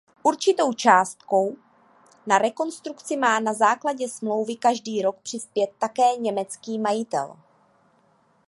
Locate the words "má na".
3.17-3.53